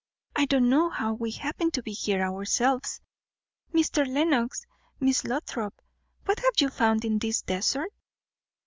I 0.35 0.45
don't 0.45 0.67
know 0.67 0.89
how 0.89 1.13
we 1.13 1.29
happen 1.29 1.69
to 1.69 1.83
be 1.83 1.91
here 1.91 2.23
ourselves. 2.23 3.01
Mr. 3.71 4.03
Lenox, 4.07 4.65
Miss 4.99 5.23
Lothrop. 5.25 5.79
What 6.25 6.39
have 6.39 6.53
you 6.57 6.69
found 6.71 7.05
in 7.05 7.19
this 7.19 7.43
desert?" 7.43 7.91